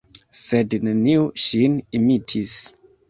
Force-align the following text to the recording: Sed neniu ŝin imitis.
Sed 0.43 0.73
neniu 0.87 1.27
ŝin 1.43 1.77
imitis. 2.01 2.57